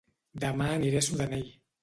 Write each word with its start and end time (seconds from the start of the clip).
Dema 0.43 0.71
aniré 0.77 1.03
a 1.03 1.05
Sudanell 1.09 1.47